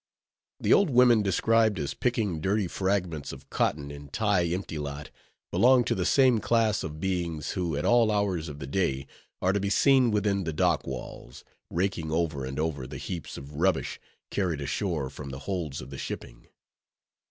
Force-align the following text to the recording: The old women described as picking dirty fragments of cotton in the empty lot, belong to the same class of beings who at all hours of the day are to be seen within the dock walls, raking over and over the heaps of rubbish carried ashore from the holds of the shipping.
The 0.59 0.73
old 0.73 0.89
women 0.89 1.21
described 1.21 1.77
as 1.77 1.93
picking 1.93 2.41
dirty 2.41 2.67
fragments 2.67 3.31
of 3.31 3.51
cotton 3.51 3.91
in 3.91 4.09
the 4.11 4.51
empty 4.55 4.79
lot, 4.79 5.11
belong 5.51 5.83
to 5.83 5.93
the 5.93 6.07
same 6.07 6.39
class 6.39 6.81
of 6.83 6.99
beings 6.99 7.51
who 7.51 7.77
at 7.77 7.85
all 7.85 8.11
hours 8.11 8.49
of 8.49 8.57
the 8.57 8.65
day 8.65 9.05
are 9.43 9.53
to 9.53 9.59
be 9.59 9.69
seen 9.69 10.09
within 10.09 10.43
the 10.43 10.53
dock 10.53 10.87
walls, 10.87 11.43
raking 11.69 12.11
over 12.11 12.45
and 12.45 12.59
over 12.59 12.87
the 12.87 12.97
heaps 12.97 13.37
of 13.37 13.53
rubbish 13.57 13.99
carried 14.31 14.61
ashore 14.61 15.11
from 15.11 15.29
the 15.29 15.37
holds 15.45 15.81
of 15.81 15.91
the 15.91 15.99
shipping. 15.99 16.47